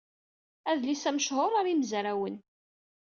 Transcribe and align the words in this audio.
Adlis-a 0.69 1.11
mechuṛ 1.13 1.49
ɣer 1.53 1.65
yimezrawen. 1.67 2.35